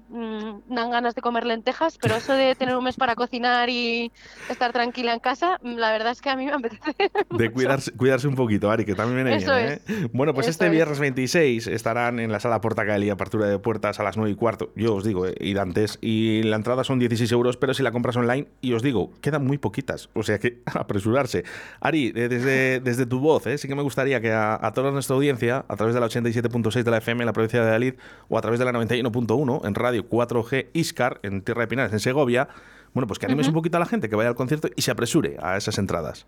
mm, 0.09 0.75
dan 0.75 0.91
ganas 0.91 1.15
de 1.15 1.23
comer 1.23 1.47
lentejas, 1.47 1.99
pero 2.01 2.17
eso 2.17 2.33
de 2.35 2.55
tener 2.55 2.77
un 2.77 2.85
mes 2.85 2.97
para 2.97 3.15
cocinar 3.15 3.69
y 3.71 4.13
estar 4.49 4.73
tranquila 4.73 5.13
en 5.13 5.21
casa, 5.21 5.59
mm, 5.63 5.75
la 5.77 5.93
verdad 5.93 6.13
es 6.13 6.21
que 6.21 6.31
a 6.31 6.37
mí 6.37 6.47
me 6.47 6.53
apetece. 6.55 7.11
De 7.31 7.51
cuidarse, 7.51 7.93
cuidarse 7.93 8.29
un 8.29 8.35
poquito, 8.35 8.71
Ari, 8.71 8.85
que 8.85 8.95
también 8.95 9.25
viene 9.25 9.37
Eso 9.37 9.55
bien. 9.55 9.81
¿eh? 9.87 10.09
Bueno, 10.13 10.35
pues 10.35 10.47
Eso 10.47 10.53
este 10.53 10.67
es. 10.67 10.73
viernes 10.73 10.99
26 10.99 11.67
estarán 11.67 12.19
en 12.21 12.33
la 12.33 12.41
sala 12.41 12.61
Portacaeli, 12.61 13.11
apertura 13.11 13.47
de 13.47 13.59
puertas 13.59 14.01
a 14.01 14.03
las 14.03 14.17
9 14.17 14.31
y 14.31 14.35
cuarto. 14.35 14.73
Yo 14.77 14.95
os 14.95 15.05
digo, 15.05 15.27
eh, 15.27 15.35
id 15.41 15.57
antes. 15.59 15.99
Y 16.01 16.43
la 16.45 16.57
entrada 16.57 16.85
son 16.85 16.99
16 16.99 17.31
euros, 17.33 17.57
pero 17.57 17.75
si 17.75 17.83
la 17.83 17.93
compras 17.93 18.17
online, 18.17 18.49
y 18.61 18.73
os 18.73 18.83
digo, 18.83 19.13
quedan 19.21 19.45
muy 19.47 19.59
poquitas. 19.59 20.11
O 20.15 20.23
sea 20.23 20.39
que 20.39 20.63
apresurarse. 20.75 21.45
Ari, 21.81 22.13
eh, 22.15 22.29
desde, 22.29 22.81
desde 22.81 23.07
tu 23.07 23.21
voz, 23.21 23.47
eh, 23.47 23.59
sí 23.59 23.69
que 23.69 23.75
me 23.75 23.83
gustaría 23.83 24.21
que 24.21 24.33
a, 24.33 24.59
a 24.61 24.73
toda 24.73 24.91
nuestra 24.91 25.17
audiencia, 25.17 25.65
a 25.69 25.77
través 25.77 25.95
de 25.95 26.01
la 26.01 26.07
87.6 26.07 26.83
de 26.83 26.91
la 26.91 26.99
FM 26.99 27.23
en 27.23 27.27
la 27.27 27.33
provincia 27.33 27.61
de 27.61 27.67
Valladolid, 27.67 27.95
o 28.29 28.39
a 28.39 28.41
través 28.43 28.59
de 28.59 28.65
la 28.65 28.73
91.1 28.73 29.67
en 29.67 29.75
radio 29.75 29.94
4G 30.03 30.69
Iscar, 30.73 31.21
en 31.23 31.43
Tierra 31.43 31.63
de 31.63 31.69
Pinares, 31.69 31.93
en 31.93 32.01
Segovia, 32.01 32.49
bueno, 32.93 33.07
pues 33.07 33.19
que 33.19 33.27
animes 33.27 33.49
un 33.49 33.55
poquito 33.55 33.77
a 33.77 33.81
la 33.81 33.87
gente 33.87 34.09
que 34.09 34.17
vaya 34.17 34.29
al 34.29 34.37
concierto 34.37 34.69
y 34.77 34.83
se 34.83 34.91
apresure 34.91 35.37
a 35.43 35.57
esas 35.57 35.79
entradas. 35.79 36.27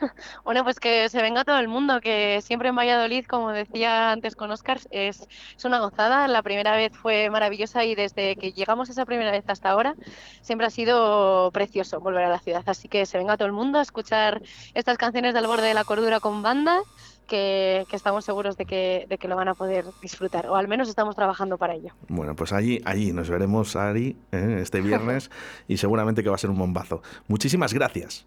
Bueno, 0.44 0.64
pues 0.64 0.80
que 0.80 1.08
se 1.08 1.22
venga 1.22 1.44
todo 1.44 1.58
el 1.58 1.68
mundo, 1.68 2.00
que 2.00 2.40
siempre 2.42 2.68
en 2.68 2.76
Valladolid, 2.76 3.26
como 3.26 3.50
decía 3.50 4.12
antes 4.12 4.36
con 4.36 4.50
Oscar, 4.50 4.80
es, 4.90 5.26
es 5.56 5.64
una 5.64 5.78
gozada. 5.78 6.28
La 6.28 6.42
primera 6.42 6.76
vez 6.76 6.92
fue 6.96 7.30
maravillosa 7.30 7.84
y 7.84 7.94
desde 7.94 8.36
que 8.36 8.52
llegamos 8.52 8.88
esa 8.90 9.04
primera 9.04 9.30
vez 9.30 9.44
hasta 9.46 9.70
ahora, 9.70 9.94
siempre 10.40 10.66
ha 10.66 10.70
sido 10.70 11.50
precioso 11.52 12.00
volver 12.00 12.24
a 12.24 12.28
la 12.28 12.38
ciudad. 12.40 12.62
Así 12.66 12.88
que 12.88 13.06
se 13.06 13.18
venga 13.18 13.36
todo 13.36 13.46
el 13.46 13.52
mundo 13.52 13.78
a 13.78 13.82
escuchar 13.82 14.42
estas 14.74 14.98
canciones 14.98 15.34
del 15.34 15.46
borde 15.46 15.68
de 15.68 15.74
la 15.74 15.84
cordura 15.84 16.20
con 16.20 16.42
banda, 16.42 16.80
que, 17.24 17.84
que 17.88 17.96
estamos 17.96 18.24
seguros 18.24 18.56
de 18.56 18.66
que, 18.66 19.06
de 19.08 19.18
que 19.18 19.28
lo 19.28 19.36
van 19.36 19.48
a 19.48 19.54
poder 19.54 19.84
disfrutar, 20.02 20.46
o 20.48 20.56
al 20.56 20.68
menos 20.68 20.88
estamos 20.88 21.16
trabajando 21.16 21.58
para 21.58 21.74
ello. 21.74 21.94
Bueno, 22.08 22.34
pues 22.34 22.52
allí, 22.52 22.80
allí 22.84 23.12
nos 23.12 23.28
veremos, 23.28 23.76
Ari, 23.76 24.16
¿eh? 24.32 24.58
este 24.60 24.80
viernes 24.80 25.30
y 25.68 25.76
seguramente 25.76 26.22
que 26.22 26.28
va 26.28 26.36
a 26.36 26.38
ser 26.38 26.50
un 26.50 26.58
bombazo. 26.58 27.02
Muchísimas 27.28 27.72
gracias. 27.72 28.26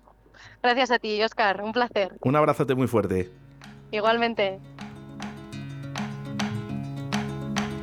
Gracias 0.62 0.92
a 0.92 1.00
ti, 1.00 1.22
Oscar, 1.24 1.62
un 1.64 1.72
placer. 1.72 2.18
Un 2.22 2.36
abrazote 2.36 2.76
muy 2.76 2.88
fuerte. 2.88 3.32
Igualmente. 3.92 4.60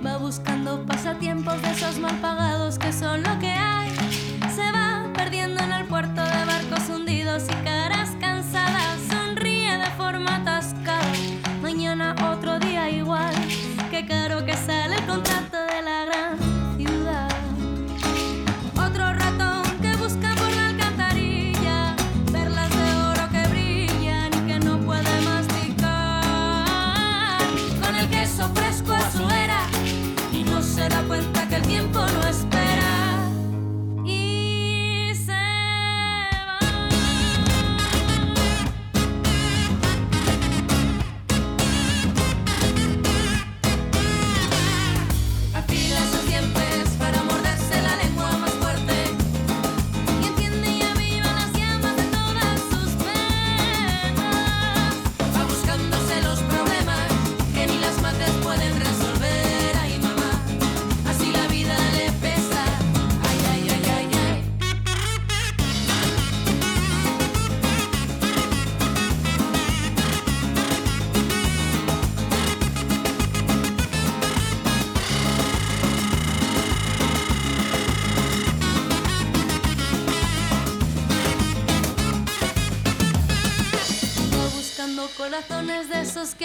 Va 0.05 0.19
buscando 0.19 0.85
pasatiempos 0.85 1.63
de 1.63 1.71
esos 1.71 1.99
mal 1.99 2.21
pagados 2.21 2.79
que 2.79 2.93
son 2.93 3.23
lo 3.23 3.39
que 3.39 3.49
hay. 3.49 4.04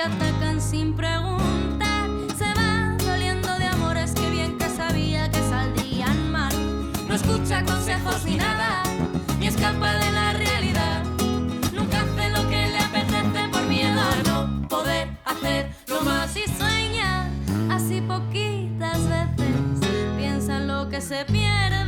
Atacan 0.02 0.62
sin 0.62 0.94
preguntar. 0.94 2.10
Se 2.38 2.46
va 2.54 2.96
doliendo 3.06 3.58
de 3.58 3.66
amores 3.66 4.12
que 4.14 4.30
bien 4.30 4.58
que 4.58 4.70
sabía 4.70 5.30
que 5.30 5.40
saldrían 5.50 6.32
mal. 6.32 6.54
No 7.08 7.16
escucha 7.16 7.64
consejos 7.64 8.24
ni 8.26 8.36
nada, 8.38 8.84
ni 9.40 9.48
escapa 9.48 9.94
de 9.94 10.12
la 10.12 10.34
realidad. 10.34 11.04
Nunca 11.74 12.02
hace 12.02 12.30
lo 12.30 12.50
que 12.50 12.68
le 12.70 12.80
apetece 12.80 13.50
por 13.52 13.64
miedo 13.64 14.00
a 14.00 14.30
no 14.30 14.68
poder 14.68 15.10
hacer 15.26 15.72
lo 15.88 16.02
más 16.02 16.36
y 16.36 16.46
sueña 16.58 17.30
así 17.70 18.02
poquitas 18.02 19.00
veces. 19.10 19.90
Piensa 20.18 20.58
en 20.58 20.68
lo 20.68 20.88
que 20.90 21.02
se 21.02 21.26
pierde 21.26 21.79